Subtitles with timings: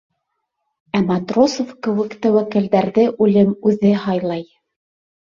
[0.99, 4.43] Ә Матросов кеүек тәүәккәлдәрҙе үлем үҙе һайлай!